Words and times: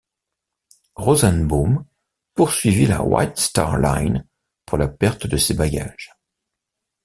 Rosenbaum 0.95 1.85
poursuivit 2.33 2.87
la 2.87 3.03
White 3.03 3.37
Star 3.37 3.77
Line, 3.77 4.25
pour 4.65 4.79
la 4.79 4.87
perte 4.87 5.27
de 5.27 5.37
ses 5.37 5.53
bagages. 5.53 6.11